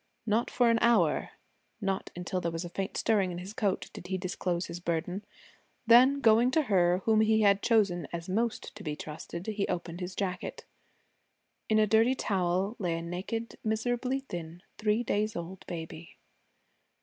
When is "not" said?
0.25-0.49, 1.79-2.09